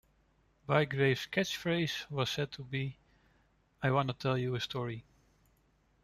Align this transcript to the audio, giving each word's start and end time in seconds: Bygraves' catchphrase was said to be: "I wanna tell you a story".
Bygraves' 0.67 1.27
catchphrase 1.29 2.09
was 2.09 2.31
said 2.31 2.51
to 2.53 2.63
be: 2.63 2.97
"I 3.83 3.91
wanna 3.91 4.13
tell 4.13 4.35
you 4.35 4.55
a 4.55 4.59
story". 4.59 5.05